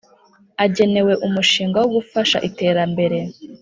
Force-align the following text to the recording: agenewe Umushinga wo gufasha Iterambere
agenewe 0.65 1.13
Umushinga 1.27 1.77
wo 1.81 1.89
gufasha 1.95 2.37
Iterambere 2.49 3.17